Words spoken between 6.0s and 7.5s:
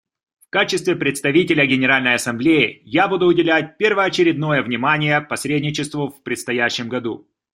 в предстоящем году.